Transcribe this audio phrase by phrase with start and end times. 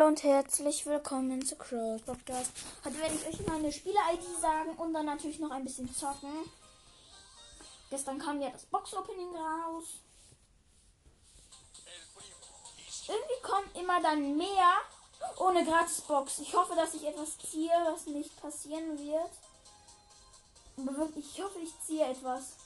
[0.00, 2.52] Hallo und herzlich willkommen zu Cross Podcast.
[2.86, 6.50] Heute werde ich euch meine Spieler-ID sagen und dann natürlich noch ein bisschen zocken.
[7.90, 9.84] Gestern kam ja das Box-Opening raus.
[13.08, 14.72] Irgendwie kommt immer dann mehr
[15.36, 16.38] ohne Gratis-Box.
[16.38, 19.30] Ich hoffe, dass ich etwas ziehe, was nicht passieren wird.
[21.16, 22.56] Ich hoffe, ich ziehe etwas.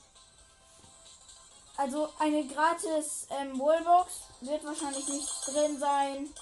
[1.77, 6.33] Also eine gratis ähm, Wallbox wird wahrscheinlich nicht drin sein.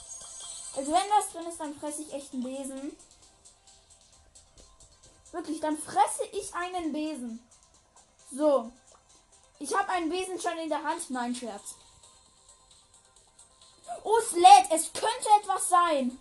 [0.75, 2.97] Also wenn was drin ist, dann fresse ich echt einen Besen.
[5.33, 7.47] Wirklich, dann fresse ich einen Besen.
[8.31, 8.73] So.
[9.59, 11.09] Ich habe einen Besen schon in der Hand.
[11.11, 11.75] Nein, Scherz.
[14.03, 14.71] Oh, es lädt.
[14.71, 16.19] Es könnte etwas sein.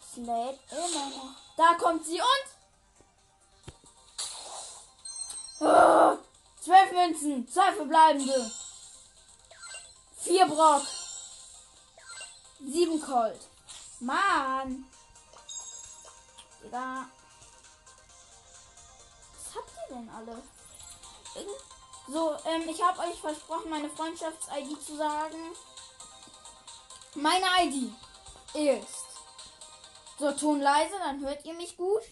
[0.00, 1.34] Es lädt immer noch.
[1.56, 2.44] Da kommt sie und...
[5.60, 6.18] Oh.
[6.64, 8.50] 12 Münzen, 2 verbleibende.
[10.16, 10.82] 4 Brock.
[12.60, 13.40] 7 Colt.
[14.00, 14.86] Mann.
[16.62, 17.10] Digga.
[19.34, 20.42] Was habt ihr denn alle?
[22.08, 25.36] So, ähm, ich habe euch versprochen, meine Freundschafts-ID zu sagen.
[27.14, 27.92] Meine ID
[28.54, 29.04] ist.
[30.18, 32.02] So, Ton leise, dann hört ihr mich gut.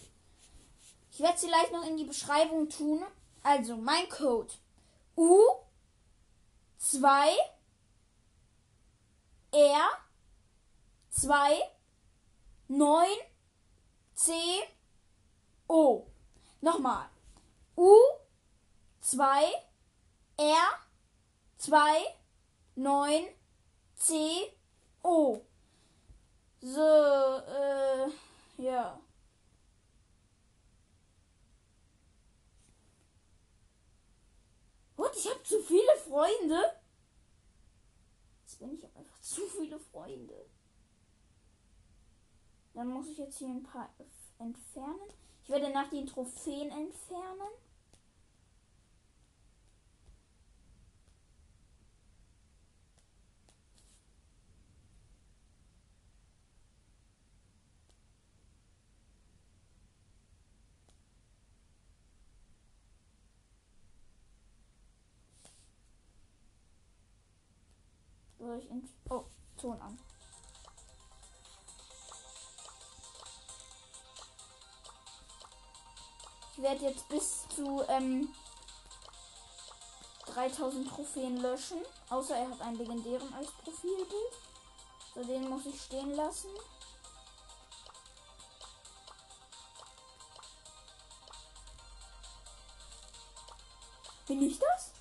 [1.11, 3.03] Ich werde sie gleich noch in die Beschreibung tun.
[3.43, 4.53] Also mein Code
[5.15, 5.37] U
[6.77, 7.35] 2
[9.51, 9.89] R
[11.11, 11.61] 2
[12.69, 13.07] 9
[14.15, 14.33] C
[15.67, 16.07] O.
[16.61, 17.09] Nochmal.
[17.75, 17.95] U
[19.01, 19.51] 2
[20.37, 20.79] R
[21.57, 22.15] 2
[22.75, 23.27] 9
[23.95, 24.53] C
[25.03, 25.41] O.
[26.61, 28.09] So, äh,
[28.57, 29.02] ja.
[35.03, 36.63] Und ich habe zu viele Freunde.
[38.45, 40.45] Jetzt bin ich einfach zu viele Freunde.
[42.73, 43.93] Dann muss ich jetzt hier ein paar
[44.39, 45.09] entfernen.
[45.43, 47.49] Ich werde nach den Trophäen entfernen.
[68.53, 68.87] Durch in.
[69.09, 69.23] Oh,
[69.59, 69.97] Ton an.
[76.55, 78.29] Ich werde jetzt bis zu ähm,
[80.25, 81.79] 3000 Trophäen löschen.
[82.09, 84.33] Außer er hat einen legendären als Profilbild.
[85.15, 86.49] So, den muss ich stehen lassen.
[94.27, 94.92] Bin ich das?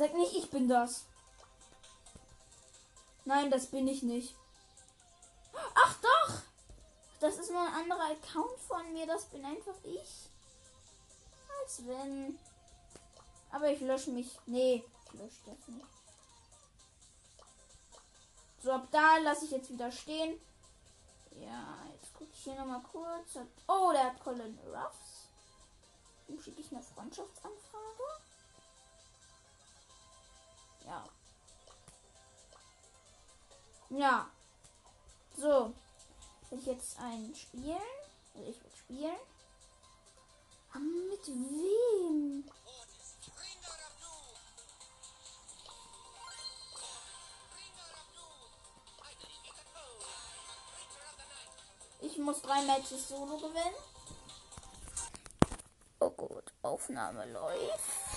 [0.00, 1.04] Sag nicht, ich bin das.
[3.26, 4.34] Nein, das bin ich nicht.
[5.52, 6.40] Ach doch!
[7.20, 9.06] Das ist nur ein anderer Account von mir.
[9.06, 10.30] Das bin einfach ich.
[11.60, 12.38] Als wenn.
[13.50, 14.38] Aber ich lösche mich.
[14.46, 15.86] Nee, ich lösche das nicht.
[18.62, 20.40] So, ab da lasse ich jetzt wieder stehen.
[21.32, 23.36] Ja, jetzt gucke ich hier nochmal kurz.
[23.68, 25.28] Oh, der hat Colin Ruffs.
[26.28, 28.29] Ihm schicke ich eine Freundschaftsanfrage.
[30.86, 31.04] Ja.
[33.90, 34.30] Ja.
[35.36, 35.72] So.
[36.50, 37.76] Will ich jetzt ein spielen?
[38.34, 39.16] Also ich will spielen.
[40.72, 42.44] Aber mit wem?
[52.02, 53.74] Ich muss drei Matches solo gewinnen.
[56.00, 58.09] Oh gut, Aufnahme läuft.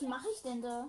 [0.00, 0.86] Was mache ich denn da?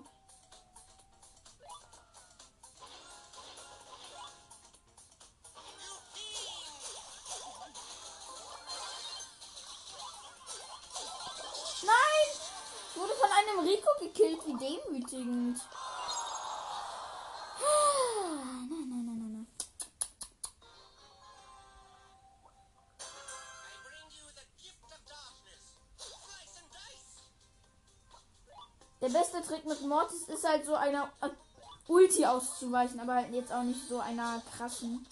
[11.82, 11.92] Nein!
[12.94, 15.60] Wurde von einem Rico gekillt, wie demütigend.
[29.32, 31.10] Beste Trick mit Mortis ist halt so einer
[31.88, 35.06] Ulti auszuweichen, aber halt jetzt auch nicht so einer krassen.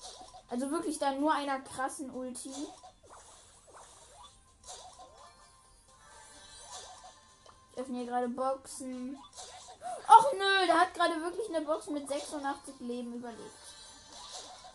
[0.48, 2.52] Also wirklich dann nur einer krassen Ulti.
[7.72, 9.18] Ich öffne hier gerade Boxen.
[10.08, 13.40] Och nö, der hat gerade wirklich eine Box mit 86 Leben überlebt.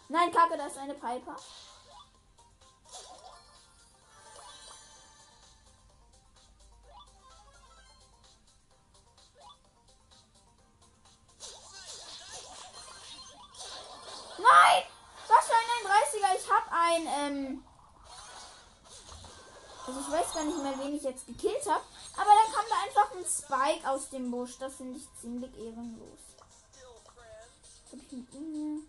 [0.08, 1.36] Nein, Kacke, das ist eine Piper.
[16.96, 17.64] Ein, ähm,
[19.88, 21.84] also ich weiß gar nicht mehr, wen ich jetzt gekillt habe,
[22.14, 24.58] aber dann kam da einfach ein Spike aus dem Busch.
[24.58, 26.20] Das finde ich ziemlich ehrenlos.
[27.84, 28.82] Was hab ich mit ihm hier?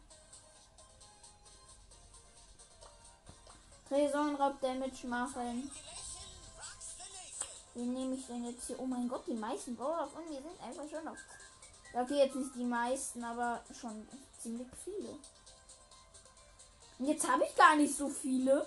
[3.88, 5.70] Tresorenraub Damage machen.
[7.75, 8.81] Wen nehme ich denn jetzt hier?
[8.81, 11.05] Oh mein Gott, die meisten Brawler von mir sind einfach schon.
[11.93, 14.08] Ja, okay, jetzt nicht die meisten, aber schon
[14.41, 15.19] ziemlich viele.
[16.98, 18.66] Jetzt habe ich gar nicht so viele.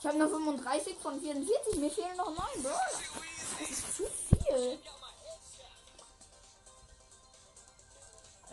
[0.00, 1.76] Ich habe noch 35 von 44.
[1.76, 2.90] Mir fehlen noch 9 Brawler.
[3.60, 4.78] Das ist zu viel.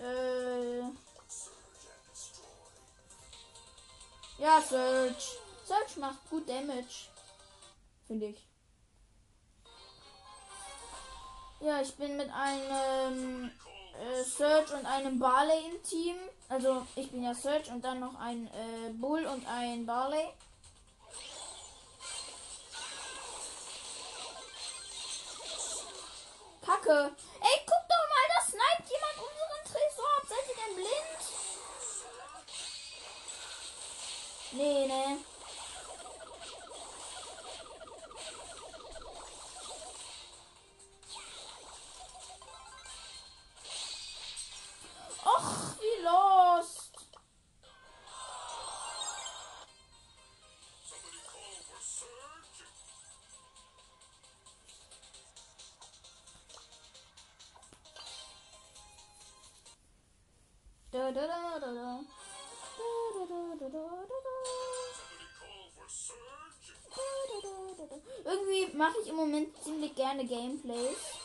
[0.01, 0.81] Äh.
[4.38, 5.38] Ja, Search.
[5.68, 7.09] Search macht gut Damage.
[8.07, 8.48] Finde ich.
[11.59, 13.51] Ja, ich bin mit einem
[14.00, 16.16] äh, Search und einem Barley im Team.
[16.50, 20.30] Also ich bin ja Search und dann noch ein äh, Bull und ein Barley.
[26.66, 27.16] Kacke.
[27.42, 30.24] Ey, guck doch mal, da sniped jemand unseren Tresor ab.
[30.28, 31.22] Seid ihr denn blind?
[34.54, 35.31] Nee, ne.
[61.13, 62.00] Da, da, da, da, da.
[68.24, 71.21] Irgendwie mache ich im Moment ziemlich gerne Gameplays.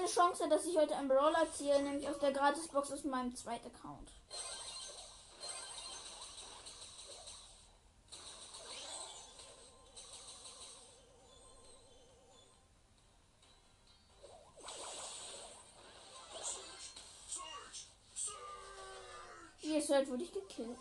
[0.00, 3.66] Eine Chance, dass ich heute einen Brawler ziehe, nämlich aus der Gratisbox aus meinem zweiten
[3.66, 4.10] Account.
[19.60, 20.78] Wie ihr hört, wurde ich gekillt.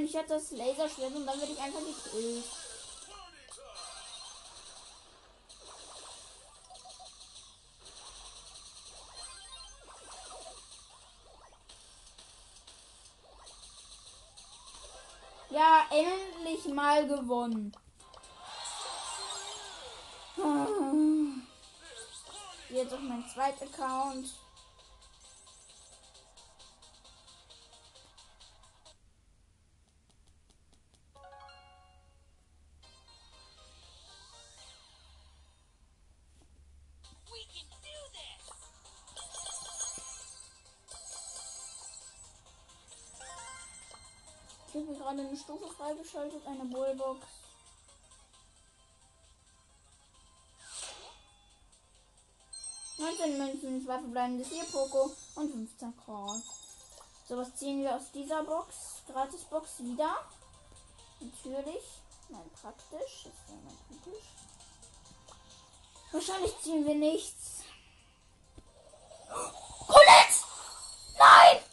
[0.00, 2.44] Nein, ich hatte das Laserschwert und dann werde ich einfach gekillt.
[15.50, 17.76] Ja, endlich mal gewonnen.
[20.38, 20.66] Ah.
[22.70, 24.30] Jetzt auf mein zweiter Account.
[45.50, 47.26] Stufe freigeschaltet, eine Bullbox.
[52.98, 56.40] Neunzehn Münzen, zwei verbleibende vier Poco und 15 Call.
[57.28, 59.02] So, was ziehen wir aus dieser Box?
[59.08, 60.18] Gratisbox wieder.
[61.18, 61.82] Natürlich.
[62.28, 63.24] Nein, praktisch.
[63.24, 64.24] Das wäre mal praktisch.
[66.12, 67.64] Wahrscheinlich ziehen wir nichts.
[69.88, 70.44] Colette!
[71.18, 71.69] Nein!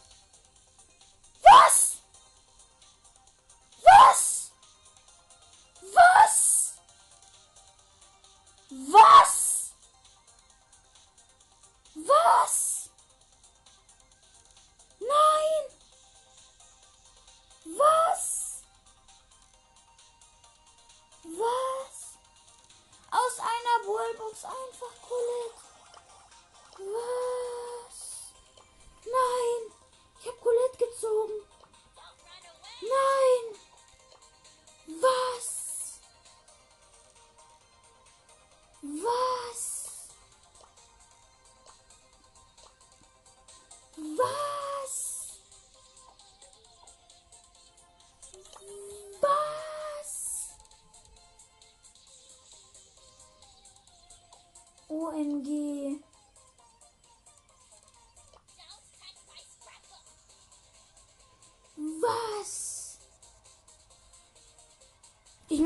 [24.18, 25.62] Bullbox einfach Colette.
[26.78, 27.98] Was?
[29.04, 29.72] Nein!
[30.20, 31.34] Ich habe Colette gezogen.
[32.80, 33.37] Nein!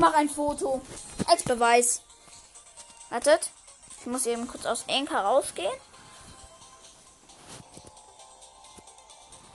[0.03, 0.81] Mache ein Foto.
[1.27, 2.01] Als Beweis.
[3.09, 3.51] Wartet.
[4.01, 5.71] Ich muss eben kurz aus Anchor rausgehen.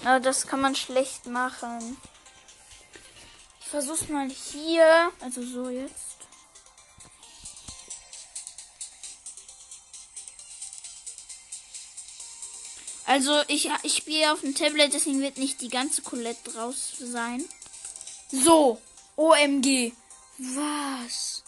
[0.05, 1.99] Aber das kann man schlecht machen.
[3.61, 5.11] Ich versuch's mal hier.
[5.21, 6.17] Also so jetzt.
[13.05, 17.45] Also ich, ich spiele auf dem Tablet, deswegen wird nicht die ganze Colette draus sein.
[18.31, 18.81] So,
[19.17, 19.93] OMG.
[20.39, 21.43] Was?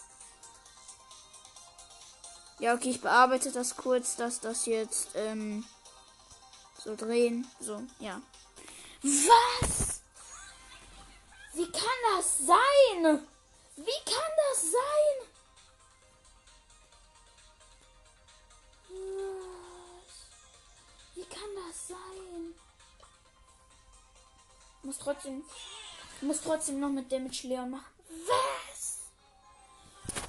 [2.59, 5.65] Ja, okay, ich bearbeite das kurz, dass das jetzt ähm,
[6.77, 7.47] so drehen.
[7.61, 8.21] So, ja.
[9.03, 10.03] Was?
[11.55, 11.83] Wie kann
[12.17, 13.27] das sein?
[13.77, 15.29] Wie kann das sein?
[18.89, 20.15] Was?
[21.15, 22.55] Wie kann das sein?
[24.79, 25.45] Ich muss trotzdem.
[26.17, 27.87] Ich muss trotzdem noch mit Damage Leon machen.
[28.27, 28.60] Was?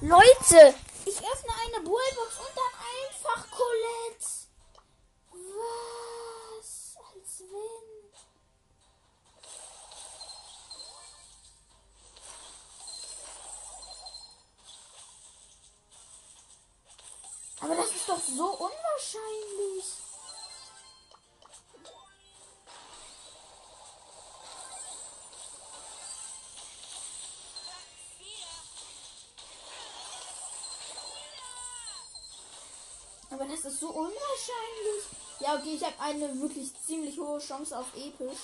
[0.02, 0.74] Leute,
[1.06, 4.26] ich öffne eine Bullbox und dann einfach Colette.
[5.30, 6.96] Was?
[7.14, 8.02] Als wenn.
[17.60, 19.84] Aber das ist doch so unwahrscheinlich.
[33.82, 35.04] So unwahrscheinlich.
[35.40, 38.38] Ja, okay, ich habe eine wirklich ziemlich hohe Chance auf episch.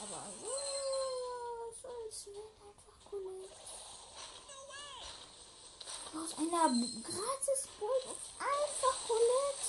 [0.00, 3.54] Aber was als wenn einfach Colette.
[6.14, 6.68] Aus einer
[7.02, 9.66] gratis Bullbox einfach Colette.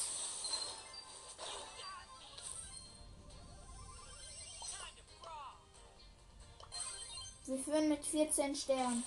[7.46, 9.04] Wir führen mit 14 Sternen.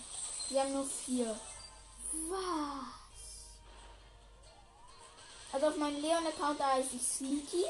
[0.48, 1.40] Wir haben nur 4.
[2.28, 3.01] Was?
[5.52, 7.66] Also auf meinem Leon-Account da heiße ich Sneaky.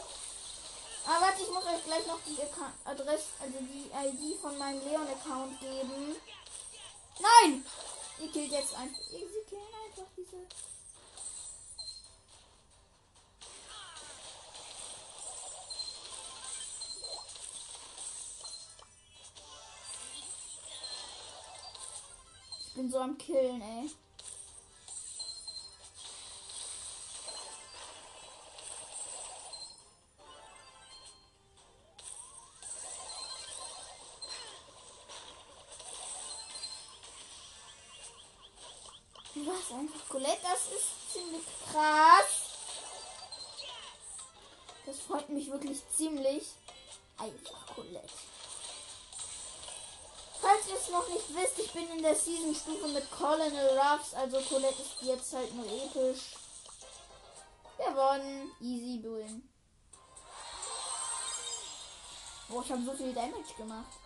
[1.04, 2.38] Aber warte, ich muss euch gleich noch die
[2.84, 6.16] Adresse, also die ID von meinem Leon-Account geben.
[7.18, 7.64] Nein!
[8.20, 9.00] Ihr killt jetzt einfach.
[9.10, 10.46] Sie killen einfach diese.
[22.68, 23.90] Ich bin so am Killen, ey.
[39.34, 42.26] Was einfach Colette, das ist ziemlich krass.
[44.84, 46.44] Das freut mich wirklich ziemlich.
[47.16, 48.12] Einfach Colette.
[50.40, 54.40] Falls ihr es noch nicht wisst, ich bin in der Season-Stufe mit Colonel Ruffs, also
[54.40, 56.34] Colette ist jetzt halt nur episch.
[57.78, 58.52] Gewonnen.
[58.60, 59.48] Easy win.
[62.48, 64.01] Boah, ich habe so viel Damage gemacht.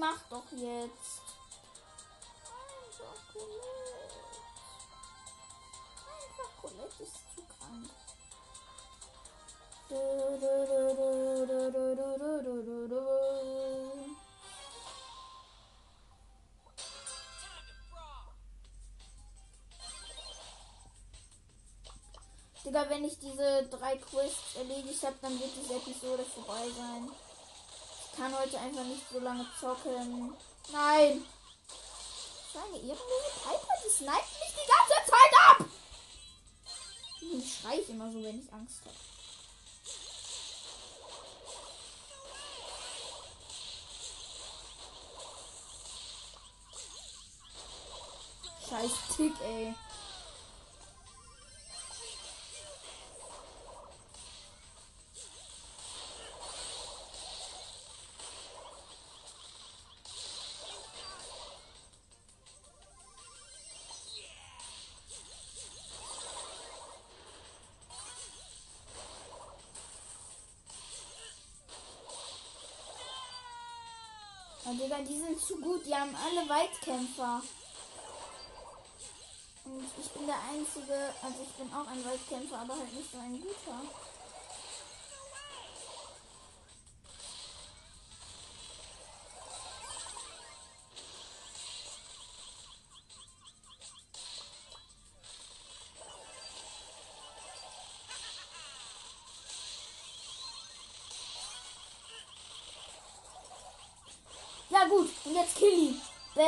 [0.00, 1.20] mach doch jetzt.
[2.42, 4.20] Einfach Colette.
[6.16, 7.90] Einfach Colette ist zu krank.
[22.64, 27.10] Digga, wenn ich diese drei Quests erledigt habe, dann wird diese Episode vorbei sein.
[28.12, 30.34] Ich kann heute einfach nicht so lange zocken.
[30.72, 31.24] Nein!
[32.52, 35.64] Seine ehrenlose Piper, die snipe mich die ganze Zeit ab!
[37.20, 38.96] Ich schreie ich immer so, wenn ich Angst habe.
[48.68, 49.74] Scheiß Tick, ey.
[74.66, 75.86] Oh, Digga, die sind zu gut.
[75.86, 77.42] Die haben alle Weitkämpfer.
[79.64, 83.18] Und ich bin der Einzige, also ich bin auch ein Weitkämpfer, aber halt nicht so
[83.18, 83.80] ein guter.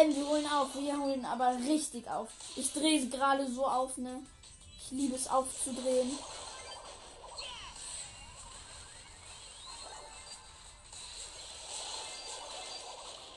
[0.02, 0.74] Bam, wir holen auf.
[0.74, 2.28] Wir holen aber richtig auf.
[2.56, 4.22] Ich drehe sie gerade so auf, ne?
[4.78, 6.18] Ich liebe es aufzudrehen.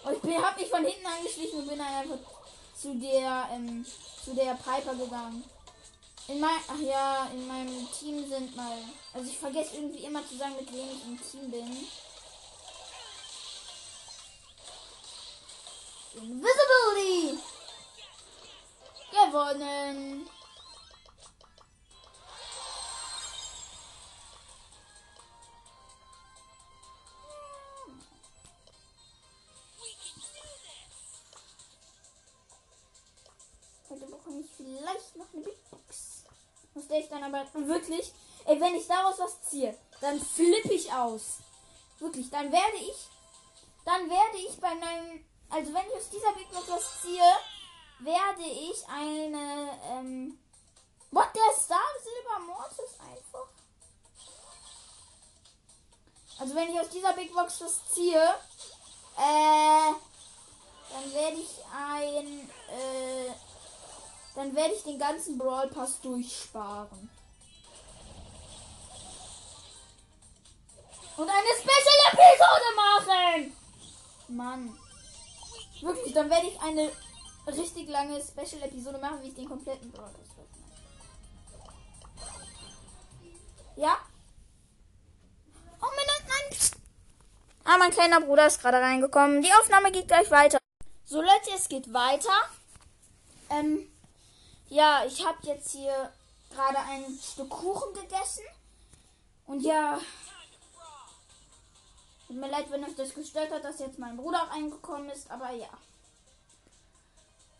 [0.05, 2.17] Oh, ich bin, hab mich von hinten angeschlichen und bin dann einfach
[2.79, 3.85] zu der, ähm,
[4.23, 5.43] zu der Piper gegangen.
[6.27, 8.77] In mein, ach ja, in meinem Team sind mal,
[9.13, 11.87] also ich vergesse irgendwie immer zu sagen, mit wem ich im Team bin.
[16.15, 17.39] Invisibility!
[19.11, 20.29] Gewonnen!
[33.89, 36.23] Heute bekomme ich vielleicht noch eine Big Box.
[36.73, 38.13] Muss ich dann aber wirklich,
[38.45, 41.39] ey, wenn ich daraus was ziehe, dann flippe ich aus.
[41.99, 43.07] Wirklich, dann werde ich,
[43.83, 47.31] dann werde ich bei meinem, also wenn ich aus dieser Big Box was ziehe,
[47.99, 50.39] werde ich eine, ähm,
[51.11, 53.47] what, der Star Silber Mortis einfach.
[56.37, 58.21] Also wenn ich aus dieser Big Box was ziehe,
[59.17, 59.93] äh,
[60.91, 63.31] dann werde ich ein, äh,
[64.35, 67.09] dann werde ich den ganzen Brawl Pass durchsparen.
[71.17, 73.57] Und eine Special-Episode machen!
[74.27, 74.84] Mann.
[75.81, 76.91] Wirklich, dann werde ich eine
[77.47, 80.11] richtig lange Special-Episode machen, wie ich den kompletten Brawl.
[83.75, 83.97] Ja?
[85.81, 86.59] Oh mein Gott, nein!
[87.65, 89.41] Ah, mein kleiner Bruder ist gerade reingekommen.
[89.41, 90.57] Die Aufnahme geht gleich weiter.
[91.03, 92.33] So, Leute, es geht weiter.
[93.49, 93.87] Ähm,
[94.69, 96.11] ja, ich habe jetzt hier
[96.49, 98.43] gerade ein Stück Kuchen gegessen.
[99.45, 99.99] Und ja,
[102.27, 105.29] tut mir leid, wenn euch das gestört hat, dass jetzt mein Bruder auch eingekommen ist,
[105.29, 105.69] aber ja.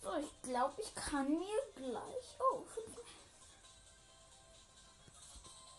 [0.04, 2.38] So, ich glaube, ich kann mir gleich.
[2.40, 2.64] Oh.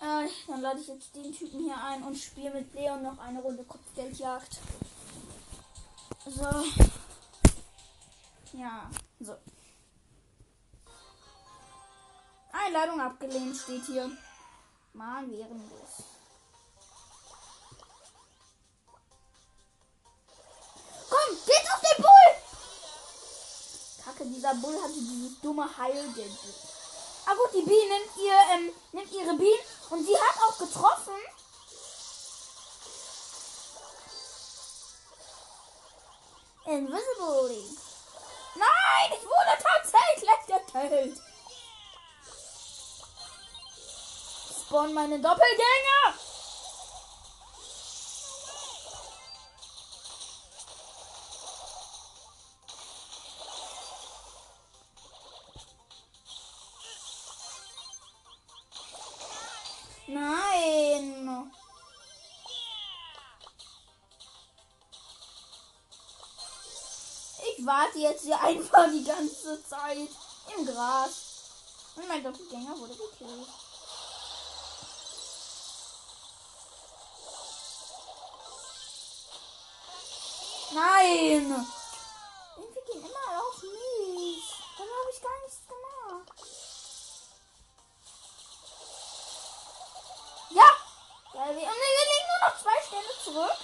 [0.00, 3.40] Äh, dann lade ich jetzt den Typen hier ein und spiele mit Leon noch eine
[3.40, 4.58] Runde Kopfgeldjagd.
[6.26, 6.64] So.
[8.52, 9.36] Ja, so.
[12.52, 14.10] Einladung abgelehnt steht hier.
[14.92, 16.15] Mann, wie ehrenlos.
[21.16, 22.28] Komm, geht auf den Bull!
[24.04, 26.30] Kacke, dieser Bull hatte dieses dumme Heilgadget.
[27.26, 31.14] Ah gut, die Biene nimmt, ihr, ähm, nimmt ihre Bienen und sie hat auch getroffen.
[36.66, 37.78] Invisibility.
[38.56, 41.22] Nein, ich wurde tatsächlich getötet.
[44.66, 46.35] Spawn meine Doppelgänger.
[67.96, 69.96] Warte jetzt hier einfach die ganze Zeit
[70.54, 71.10] im Gras.
[71.96, 73.48] Und mein Doppelgänger wurde gekillt.
[80.72, 81.66] Nein!
[82.56, 84.44] Irgendwie gehen immer auf mich.
[84.76, 86.32] Dann habe ich gar nichts gemacht.
[90.50, 90.70] Ja!
[91.32, 93.58] Wir, und wir liegen nur noch zwei Stände zurück.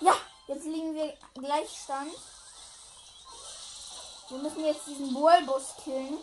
[0.00, 0.14] Ja,
[0.46, 2.14] jetzt liegen wir Gleichstand.
[4.32, 6.16] Wir müssen jetzt diesen Bullbus killen.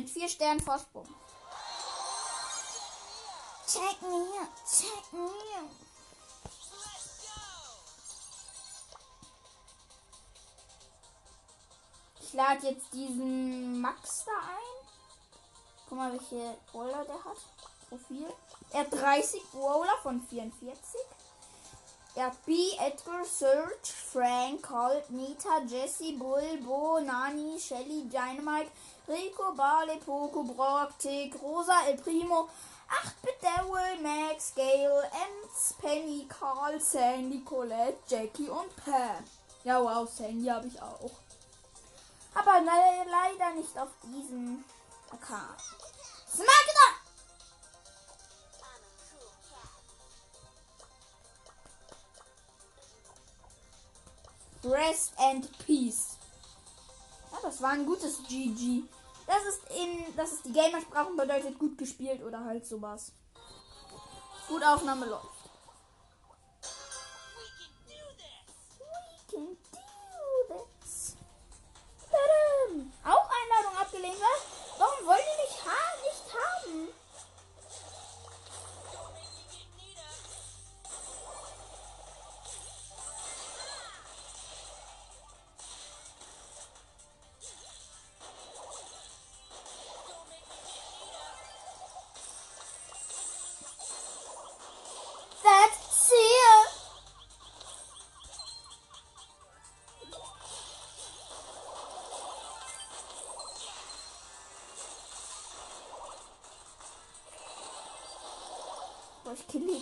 [0.00, 1.06] Mit vier Sternen Vorsprung.
[3.66, 4.24] Check me,
[4.66, 5.28] check me.
[6.72, 7.40] Let's go.
[12.20, 14.88] Ich lade jetzt diesen Max da ein.
[15.88, 17.36] Guck mal, welche Brawler der hat.
[17.90, 18.32] Profil.
[18.70, 21.00] Er hat 30 Brawler von 44.
[22.16, 28.70] Hat B, Edgar, Serge, Frank, Colt, Nita, Jesse, Bull, Bo, Nani, Shelly, Dynamite,
[29.08, 32.48] Rico, Barley, Poco, Brock, Tick, Rosa, El Primo,
[32.90, 39.24] 8-Bit Daryl, Max, Gale, Ems, Penny, Carl, Sandy, Colette, Jackie und Pam.
[39.64, 41.12] Ja, wow, Sandy habe ich auch.
[42.34, 44.64] Aber le leider nicht auf diesem
[45.10, 45.60] Account.
[46.28, 47.09] Smagda!
[54.64, 56.16] Rest and Peace.
[57.32, 58.82] Ja, das war ein gutes GG.
[59.26, 63.12] Das ist in, das ist die Gamersprache und bedeutet gut gespielt oder halt sowas.
[64.48, 65.39] Gut Aufnahme läuft.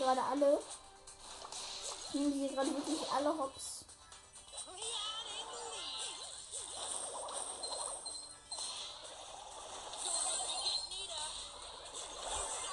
[0.09, 0.59] Gerade alle.
[2.09, 3.85] Ich nehme die gerade wirklich alle hops.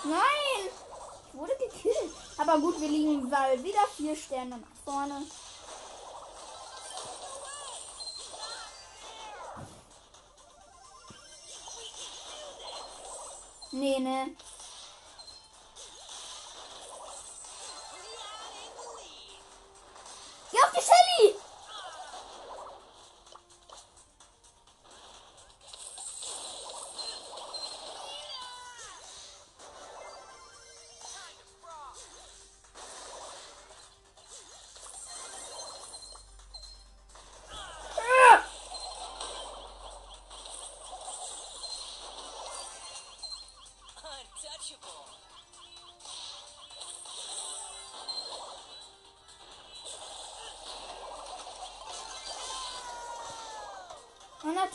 [0.04, 0.70] Nein!
[1.28, 2.14] Ich wurde gekillt.
[2.38, 5.26] Aber gut, wir liegen weil wieder vier Sterne nach vorne.
[13.72, 14.38] Nee, ne.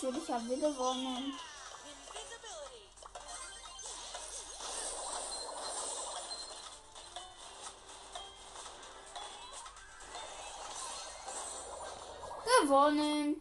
[0.02, 1.34] Natürlich haben wir gewonnen.
[12.62, 13.40] Gewonnen.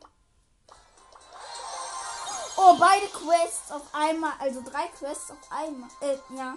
[2.57, 4.33] Oh, beide Quests auf einmal.
[4.39, 5.89] Also drei Quests auf einmal.
[6.01, 6.55] Äh, ja.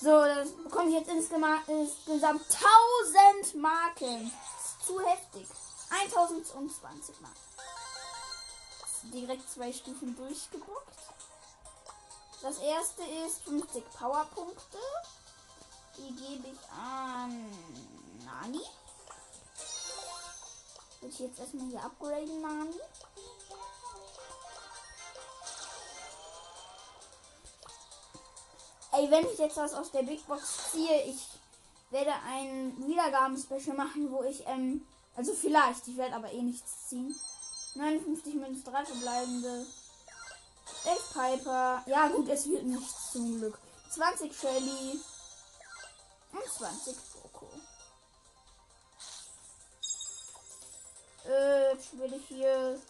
[0.00, 2.42] So, das bekomme ich jetzt insgesamt
[3.42, 4.30] 1000 Marken.
[4.30, 5.46] Das ist zu heftig.
[5.90, 7.47] 1020 Marken.
[9.12, 10.96] Direkt zwei Stufen durchgebockt.
[12.42, 14.78] Das erste ist 50 Powerpunkte.
[15.96, 17.50] Die gebe ich an
[18.24, 18.60] Nani.
[21.00, 22.80] Will ich jetzt erstmal hier upgraden, Nani.
[28.92, 31.28] Ey, wenn ich jetzt was aus der Big Box ziehe, ich
[31.90, 37.14] werde ein Wiedergaben-Special machen, wo ich, ähm, also vielleicht, ich werde aber eh nichts ziehen.
[37.78, 39.66] 59 minus 3 verbleibende.
[40.84, 41.82] 11 Piper.
[41.86, 43.58] Ja, gut, es wird nichts zum Glück.
[43.90, 45.00] 20 Shelly.
[46.32, 47.48] Und 20 Poco.
[51.24, 52.80] Äh, jetzt will ich hier.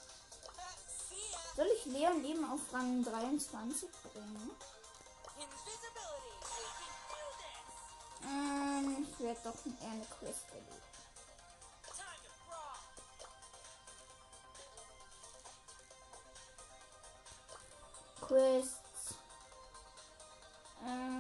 [1.55, 4.51] Soll ich Leon eben auf Rang 23 bringen?
[8.22, 10.88] Ähm, ich werde doch eher eine Quest erledigen.
[18.28, 19.14] Quests.
[20.86, 21.14] Ähm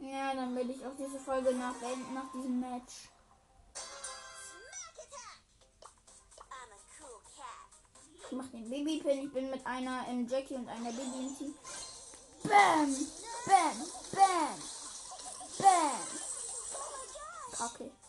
[0.00, 1.74] ja, dann will ich auch diese Folge nach,
[2.12, 3.08] nach diesem Match.
[8.26, 9.26] Ich mach den Babypin.
[9.26, 11.54] Ich bin mit einer ähm, Jackie und einer Baby im Team.
[12.42, 13.23] Bam!
[13.46, 13.76] Bam,
[14.14, 14.56] bam,
[15.60, 16.00] bam.
[17.60, 18.03] Okay.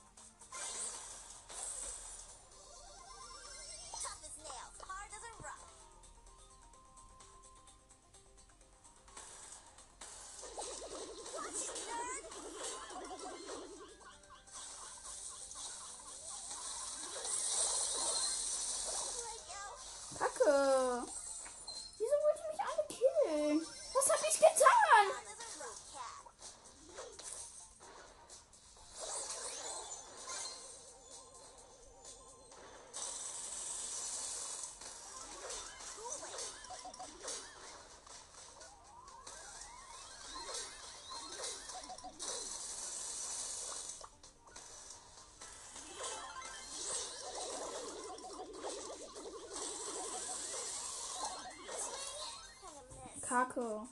[53.36, 53.86] 哈克。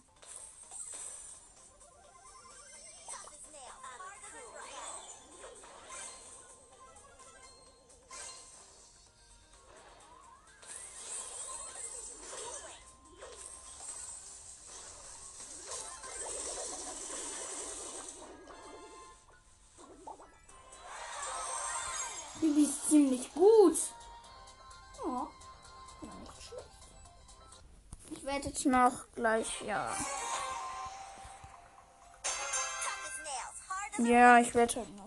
[28.34, 29.96] werdet noch gleich, ja.
[34.00, 35.03] Ja, ich werde halt noch.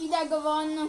[0.00, 0.88] wieder gewonnen.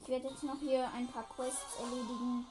[0.00, 2.46] Ich werde jetzt noch hier ein paar Quests erledigen.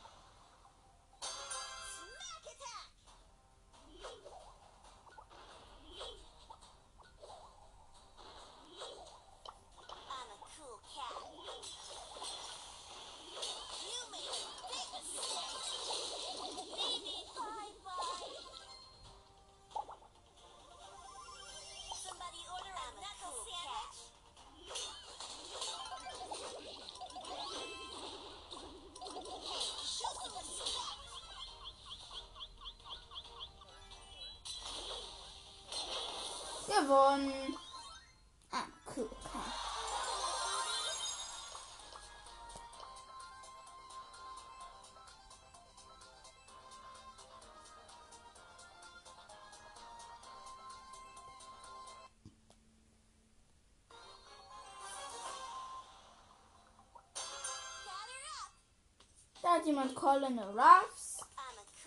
[59.54, 61.20] hat jemand Colin Ruffs.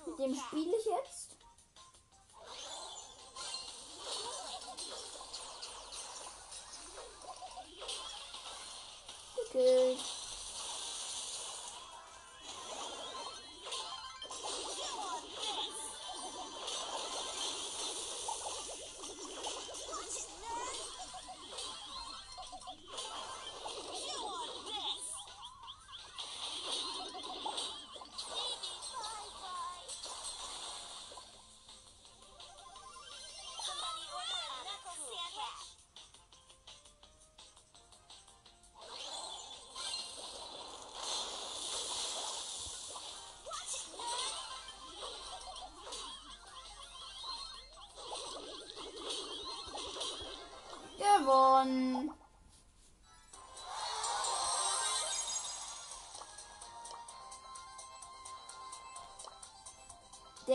[0.06, 1.15] Mit dem spiele ich jetzt.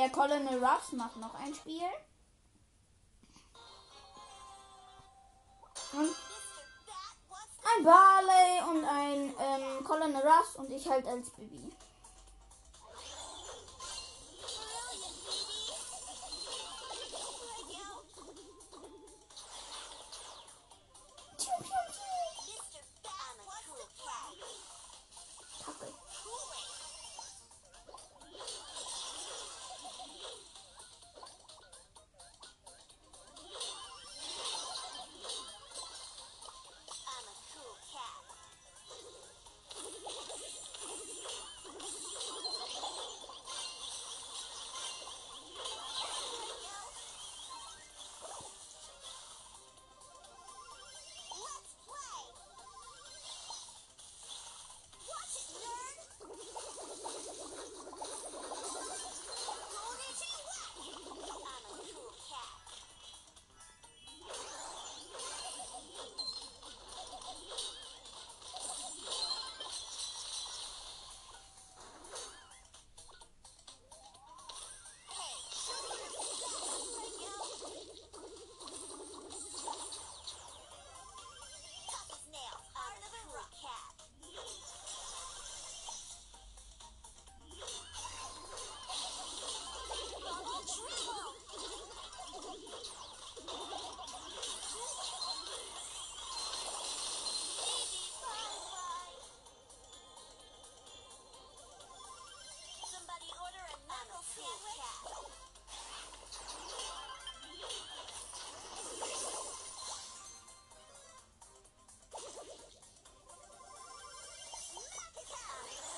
[0.01, 1.83] Der Colonel Ruffs macht noch ein Spiel.
[5.93, 6.09] Und
[7.75, 11.71] ein Barley und ein ähm, Colonel Ruffs und ich halt als Baby.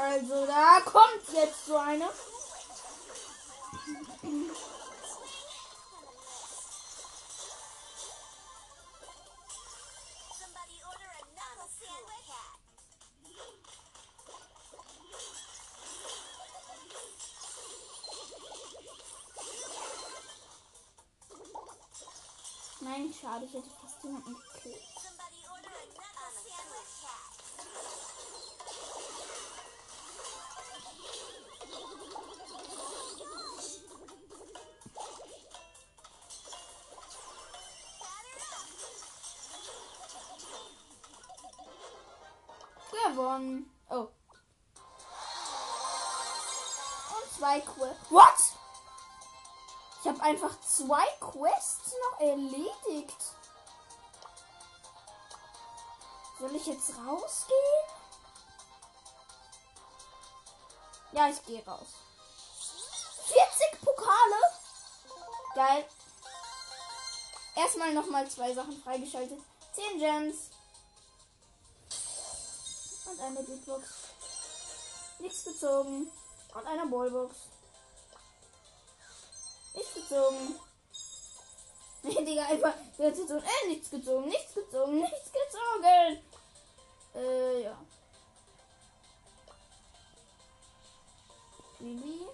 [0.04, 2.10] Also da kommt jetzt so eine.
[22.82, 24.93] Nein, schade, ich hätte fast jemanden gekillt.
[43.34, 43.70] Gewonnen.
[43.90, 44.08] Oh.
[47.16, 48.12] Und zwei Quests.
[48.12, 48.34] What?
[50.02, 53.18] Ich habe einfach zwei Quests noch erledigt.
[56.40, 57.58] Soll ich jetzt rausgehen?
[61.14, 61.88] Ja, ich gehe raus.
[63.26, 64.42] 40 Pokale.
[65.56, 65.86] Geil.
[67.56, 69.40] Erstmal nochmal zwei Sachen freigeschaltet.
[69.74, 70.50] 10 Gems.
[73.14, 73.62] Und eine Big.
[75.20, 76.10] Nichts gezogen.
[76.56, 77.36] Und eine Ballbox.
[79.76, 80.60] Nichts gezogen.
[82.06, 82.74] Nee, Digga, einfach.
[82.98, 83.44] Nichts gezogen.
[83.46, 84.28] Äh, nichts gezogen.
[84.28, 85.00] Nichts gezogen.
[85.00, 86.22] Nichts gezogen.
[87.16, 87.78] Äh, ja.
[91.80, 92.28] Bibi.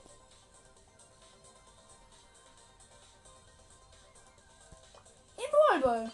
[5.38, 6.12] Im Ballball.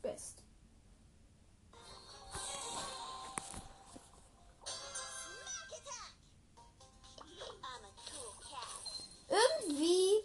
[0.00, 0.41] Best.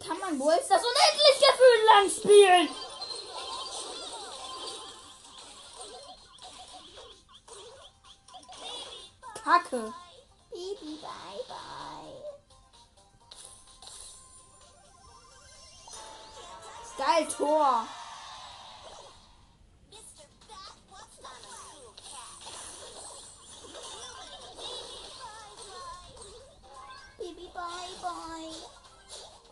[0.08, 2.68] Kann man Brawl das unendlich gefühlt lang spielen.
[9.44, 9.92] Kacke.
[10.50, 12.24] Baby, bye bye.
[16.96, 17.86] Geil, Tor.
[27.18, 28.77] Baby, bye bye.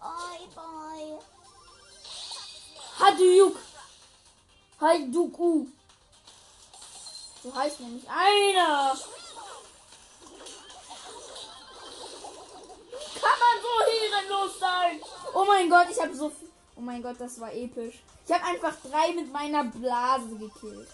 [0.06, 1.18] Bye bye.
[2.98, 3.60] Hadouken.
[4.80, 5.66] Hadouku.
[7.42, 8.96] So heißt nämlich einer.
[13.20, 15.00] Kann man so ehrenlos sein?
[15.34, 16.30] Oh mein Gott, ich habe so.
[16.76, 18.02] Oh mein Gott, das war episch.
[18.26, 20.88] Ich habe einfach drei mit meiner Blase gekillt.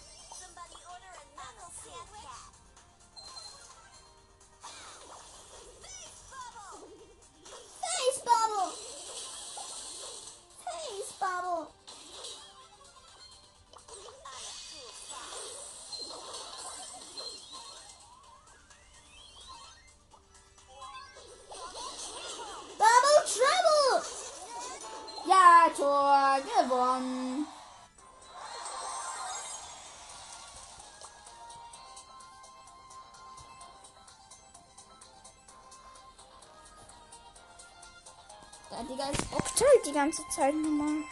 [38.83, 41.05] Ja, Digga, es bockt halt die ganze Zeit nochmal.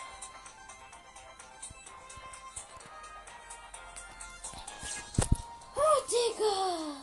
[5.77, 6.97] Oh, Digga!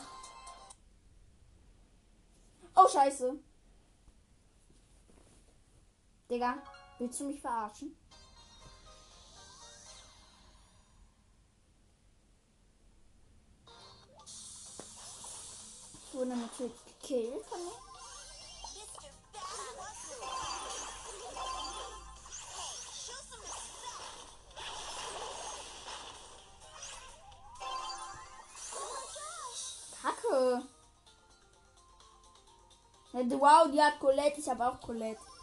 [2.74, 3.38] Oh, scheiße.
[6.30, 6.58] Digga,
[6.98, 7.96] willst du mich verarschen?
[16.04, 17.87] Ich wurde natürlich gekillt von mir.
[33.38, 35.37] Wow, Diabo Colette e Chabal Colette.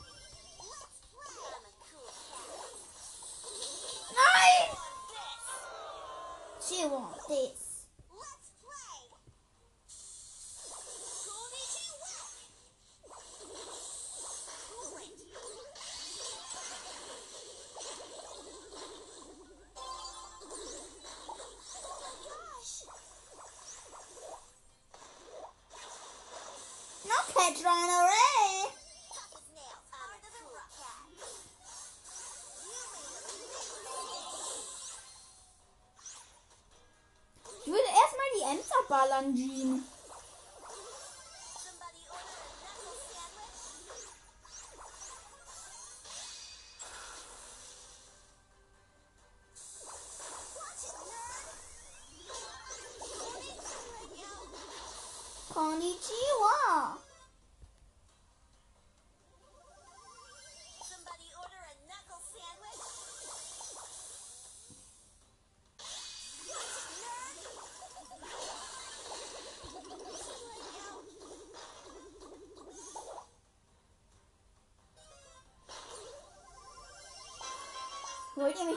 [38.90, 39.80] palangino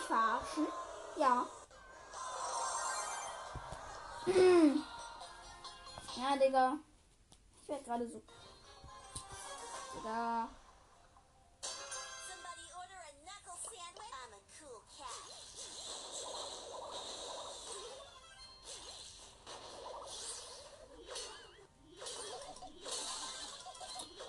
[0.09, 0.67] verarschen?
[1.17, 1.47] Ja.
[6.17, 6.79] ja, Digga.
[7.63, 8.23] Ich werde gerade so.
[9.95, 10.49] Digga.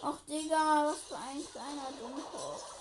[0.01, 2.78] Ach Digga, was für ein kleiner Dummkopf.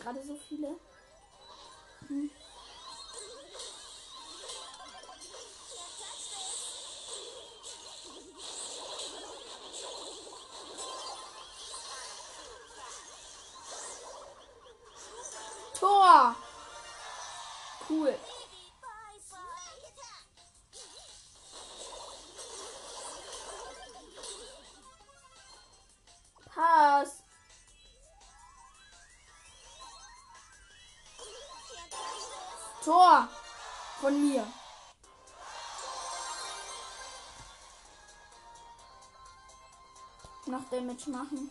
[0.00, 0.68] gerade so viele.
[2.08, 2.30] Hm.
[32.88, 33.28] Tor
[34.00, 34.46] von mir.
[40.46, 41.50] Noch Damage machen.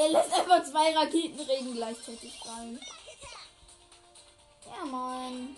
[0.00, 2.80] Er lässt einfach zwei Raketenregen gleichzeitig fallen.
[4.66, 5.56] Ja, Mann.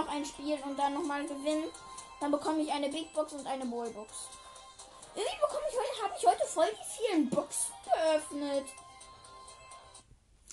[0.00, 1.70] Noch ein Spiel und dann nochmal gewinnen.
[2.20, 4.28] Dann bekomme ich eine Big Box und eine Ballbox.
[5.14, 8.66] Irgendwie bekomme ich heute, habe ich heute voll die vielen Boxen geöffnet.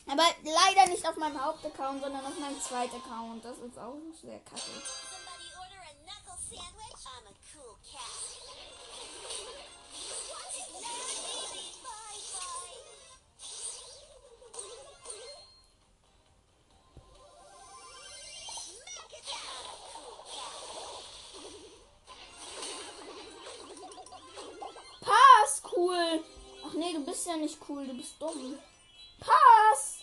[0.09, 3.43] Aber leider nicht auf meinem Hauptaccount, sondern auf meinem zweiten Account.
[3.43, 4.71] Das ist auch sehr kacke.
[27.27, 28.57] Ja nicht cool, du bist dumm.
[29.19, 29.99] Pass.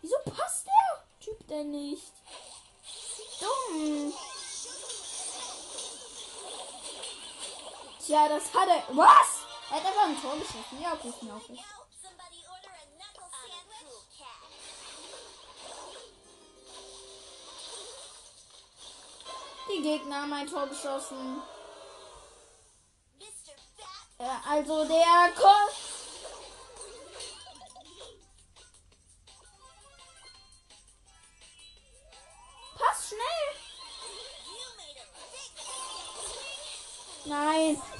[0.00, 2.12] Wieso passt der Typ denn nicht?
[3.40, 4.12] Dumm.
[8.04, 8.96] Tja, das hat er.
[8.96, 9.46] Was?
[9.70, 10.80] Er hat einfach ein Tor geschossen.
[10.80, 11.58] Ja, okay, cat.
[19.70, 21.42] Die Gegner haben ein Tor geschossen.
[24.18, 25.77] Bat Äh, also der Ko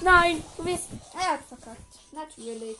[0.01, 0.87] Nein, du bist.
[1.13, 1.99] Er hat verkackt.
[2.13, 2.77] Natürlich.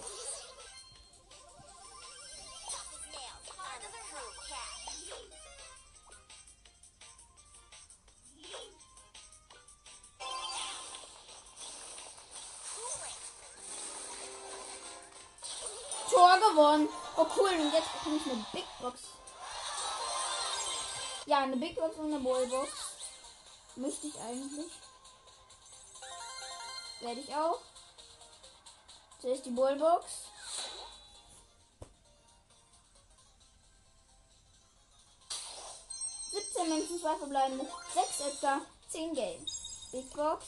[16.10, 16.90] Tor gewonnen.
[17.18, 19.02] Oh cool, und jetzt bekomme ich eine Big Box.
[21.26, 22.70] Ja, eine Big Box und eine Ballbox.
[23.76, 24.72] Müsste ich eigentlich.
[27.02, 27.60] Werde ich auch.
[29.22, 30.06] Zuerst die Ballbox.
[36.32, 39.50] Siebzehn Münzen, zwei verbleibende, sechs Edgar, zehn Geld.
[39.92, 40.46] Big Box.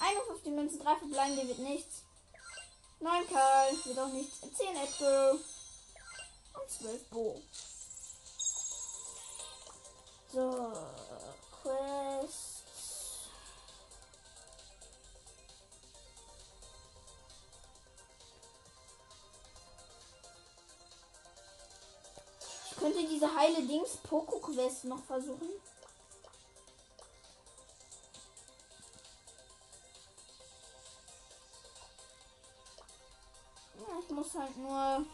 [0.00, 2.04] 51 Münzen, drei verbleibende wird nichts.
[3.00, 4.40] 9 Karl, wird auch nichts.
[4.40, 5.32] 10 Edgar.
[5.32, 7.40] Und 12 Bo.
[10.32, 10.72] So,
[11.62, 12.47] Quest.
[22.88, 25.50] Ich könnte diese heile Dings Poco Quest noch versuchen.
[33.76, 35.04] Ja, ich muss halt nur.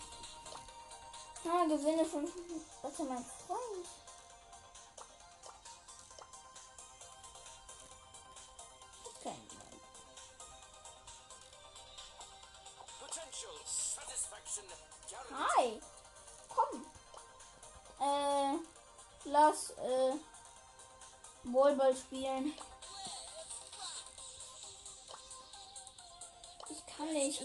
[1.44, 2.28] Ja, gewinne von.
[2.82, 3.88] Was ist mein Freund?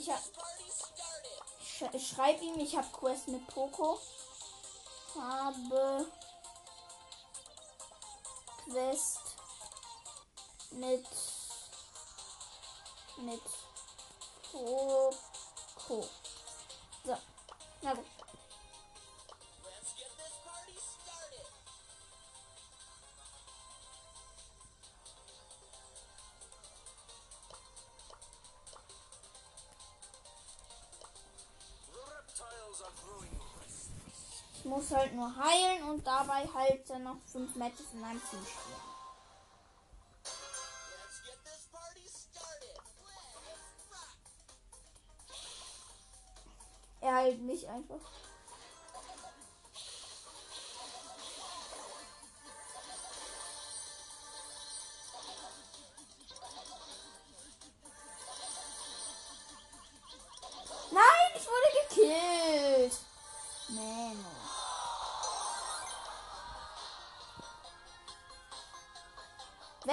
[0.10, 0.24] Ich hab.
[1.92, 4.00] Sch- Ich schreibe ihm, ich habe Quest mit Poco.
[5.16, 6.08] Habe
[8.66, 9.20] Quest
[10.72, 11.06] mit
[13.18, 13.42] mit
[14.52, 16.10] Poco.
[17.06, 17.18] So,
[17.82, 18.06] na gut.
[35.20, 38.90] Nur heilen und dabei halt dann noch fünf Matches in einem Team spielen.
[47.02, 48.00] Er heilt mich einfach.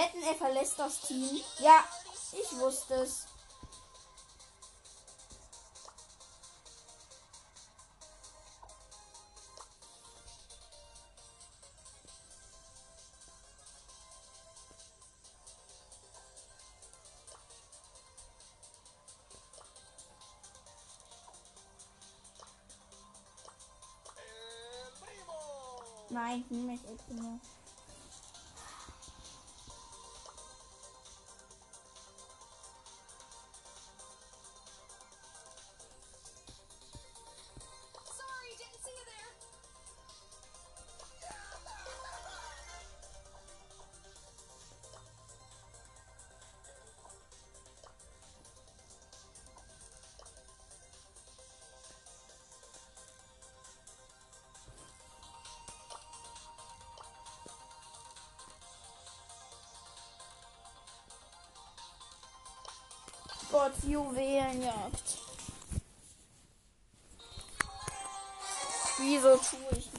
[0.07, 1.41] wetten, er verlässt das Team.
[1.59, 1.85] Ja,
[2.33, 3.27] ich wusste es.
[26.09, 26.97] Nein, nicht El
[63.83, 65.18] Juwelenjagd.
[68.99, 69.96] Wieso tue ich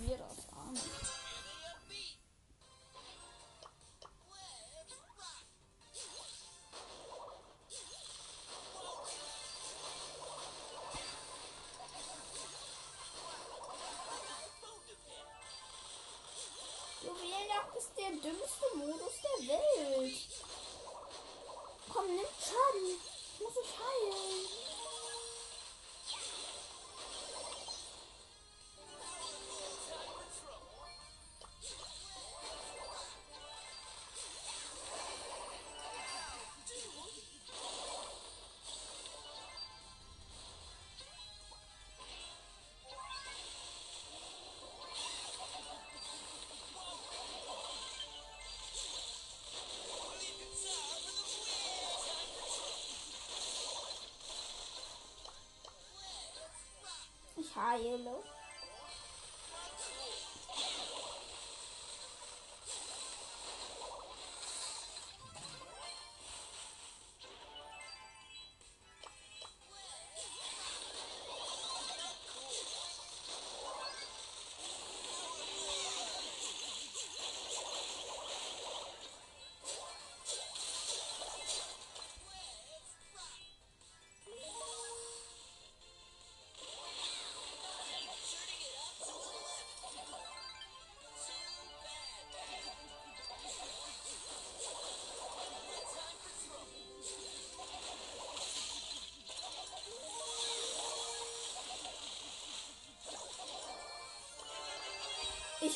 [57.84, 58.26] yellow.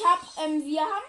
[0.02, 1.06] ich hab, ähm, wir haben.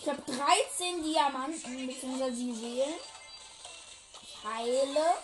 [0.00, 2.32] Ich hab 13 Diamanten bzw.
[2.32, 2.94] Seelen.
[4.22, 5.14] Ich heile.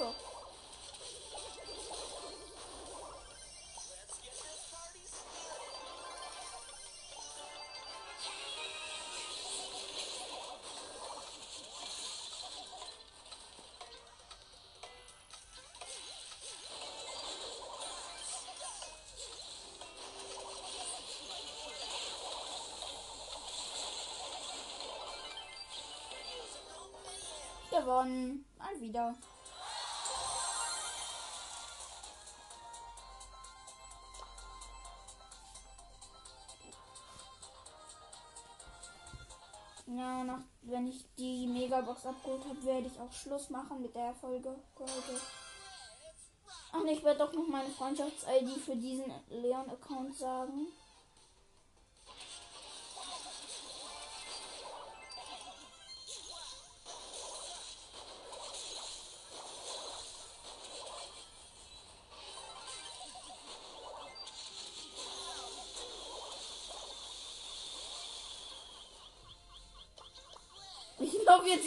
[0.00, 0.30] Attacke.
[27.90, 28.44] gewonnen.
[28.58, 29.14] Mal wieder.
[40.00, 44.14] Ja, nach, wenn ich die Megabox abgeholt habe, werde ich auch Schluss machen mit der
[44.14, 44.48] Folge
[44.78, 45.20] heute.
[46.72, 50.68] Ach ich werde doch noch meine Freundschafts-ID für diesen Leon-Account sagen.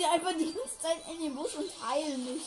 [0.03, 2.41] Hier einfach die ganze Zeit in den Busch und heile mich.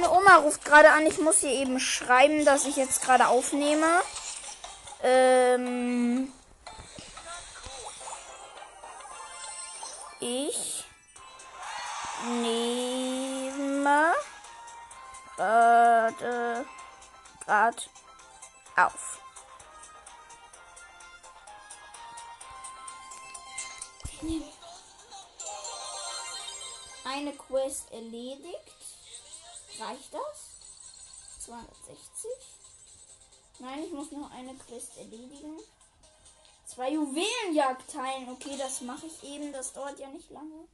[0.00, 1.06] Meine Oma ruft gerade an.
[1.06, 4.02] Ich muss ihr eben schreiben, dass ich jetzt gerade aufnehme.
[5.02, 6.32] Ähm.
[10.20, 10.84] Ich
[12.26, 14.12] nehme
[15.36, 16.66] gerade
[17.44, 17.90] grad
[18.76, 19.18] auf.
[27.04, 28.79] Eine Quest erledigt.
[29.80, 30.60] Reicht das?
[31.46, 32.30] 260?
[33.60, 35.58] Nein, ich muss noch eine Quest erledigen.
[36.66, 38.28] Zwei Juwelenjagd teilen.
[38.28, 39.52] Okay, das mache ich eben.
[39.52, 40.68] Das dauert ja nicht lange.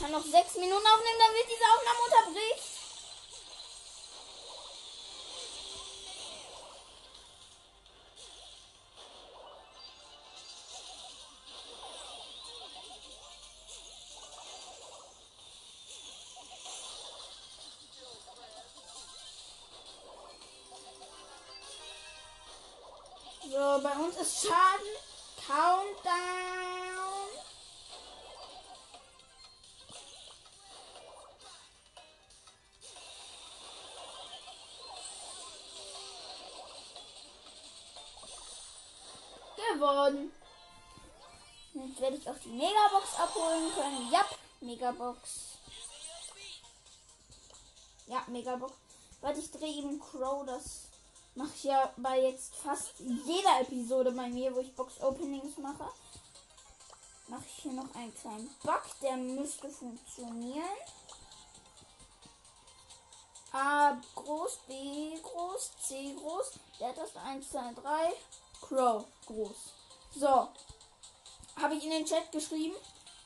[0.00, 2.80] Kann noch sechs Minuten aufnehmen, damit diese Aufnahme unterbricht.
[23.50, 24.86] So, bei uns ist Schaden.
[25.46, 26.89] Countdown.
[39.80, 40.32] Gewonnen.
[41.72, 44.12] Jetzt werde ich auch die Megabox abholen können.
[44.12, 44.24] Ja,
[44.60, 45.58] Megabox.
[48.06, 48.74] Ja, Megabox.
[49.22, 50.90] Warte, ich drehe eben Crow das
[51.34, 55.88] mache ich ja bei jetzt fast jeder Episode bei mir, wo ich Box-Openings mache.
[57.28, 60.64] Mache ich hier noch einen kleinen Bug, der müsste funktionieren.
[63.52, 68.12] A groß, B groß, C groß, der Taste 1, 2, 3,
[68.60, 69.56] Crow groß.
[70.16, 70.48] So,
[71.60, 72.76] habe ich in den Chat geschrieben.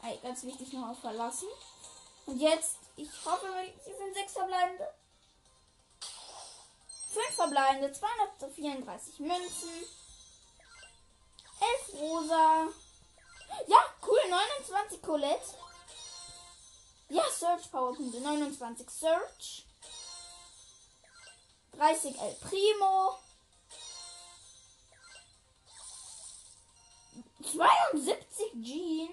[0.02, 1.48] Ey, ganz wichtig noch auf verlassen.
[2.26, 3.46] Und jetzt, ich hoffe,
[3.84, 4.88] hier sind sechs verbleibende.
[7.14, 9.84] 5 verbleibende, 234 Münzen,
[11.92, 12.66] 11 rosa.
[13.68, 15.54] Ja, cool, 29 Colette.
[17.08, 19.66] Ja, Search Powerpunkte, 29 Search.
[21.76, 23.18] 30 El Primo.
[27.52, 29.08] 72 Jean.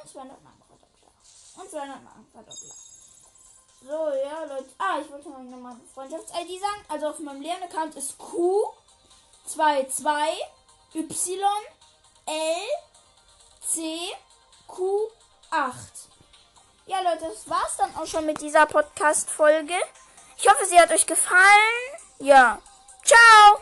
[0.00, 1.12] Und 200 Markenverdoppler.
[1.56, 2.74] Und 200 Markenverdoppler.
[3.80, 4.70] So, ja, Leute.
[4.78, 6.84] Ah, ich wollte noch meine Freundschafts-ID sagen.
[6.88, 8.72] Also auf meinem leeren Account ist Q
[9.46, 10.44] 22
[10.94, 11.40] Y
[12.26, 12.56] L
[13.60, 13.98] C
[14.66, 15.08] Q
[15.50, 15.76] 8.
[16.86, 19.74] Ja, Leute, das war's dann auch schon mit dieser Podcast-Folge.
[20.36, 21.98] Ich hoffe, sie hat euch gefallen.
[22.18, 22.60] Ja.
[23.04, 23.56] Ciao!